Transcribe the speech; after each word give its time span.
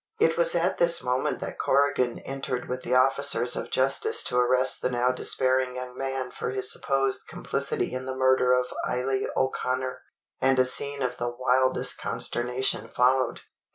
It 0.19 0.35
was 0.35 0.55
at 0.55 0.79
this 0.79 1.03
moment 1.03 1.41
that 1.41 1.59
Corrigan 1.59 2.17
entered 2.25 2.67
with 2.67 2.81
the 2.81 2.95
officers 2.95 3.55
of 3.55 3.69
justice 3.69 4.23
to 4.23 4.35
arrest 4.39 4.81
the 4.81 4.89
now 4.89 5.11
despairing 5.11 5.75
young 5.75 5.95
man 5.95 6.31
for 6.31 6.49
his 6.49 6.73
supposed 6.73 7.27
complicity 7.27 7.93
in 7.93 8.07
the 8.07 8.15
murder 8.17 8.51
of 8.51 8.73
Eily 8.89 9.27
O'Connor; 9.37 10.01
and 10.41 10.57
a 10.57 10.65
scene 10.65 11.03
of 11.03 11.17
the 11.17 11.29
wildest 11.29 11.99
consternation 11.99 12.87
followed. 12.87 13.41